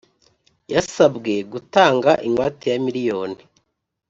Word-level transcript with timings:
yasabwe 0.73 1.33
gutanga 1.51 2.11
ingwate 2.27 2.65
ya 2.73 2.79
miliyoni 2.85 3.41